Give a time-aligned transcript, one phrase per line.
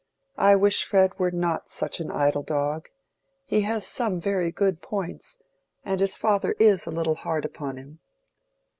[0.39, 2.89] I wish Fred were not such an idle dog;
[3.45, 5.37] he has some very good points,
[5.85, 7.99] and his father is a little hard upon him."